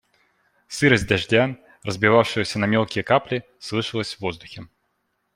Сырость 0.67 1.05
дождя, 1.07 1.55
разбивавшегося 1.83 2.57
на 2.57 2.65
мелкие 2.65 3.03
капли, 3.03 3.43
слышалась 3.59 4.15
в 4.15 4.21
воздухе. 4.21 4.63